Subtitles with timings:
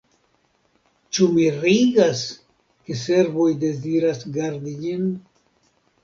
[1.17, 2.23] Ĉu mirigas,
[2.87, 5.05] ke serboj deziras gardi ĝin?